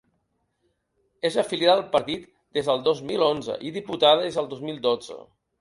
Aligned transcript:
És 1.29 1.37
afiliada 1.41 1.75
al 1.81 1.85
partit 1.97 2.25
des 2.59 2.71
del 2.71 2.83
dos 2.89 3.05
mil 3.13 3.27
onze 3.29 3.61
i 3.71 3.75
diputada 3.79 4.27
des 4.29 4.41
del 4.41 4.53
dos 4.55 4.69
mil 4.73 4.85
dotze. 4.91 5.25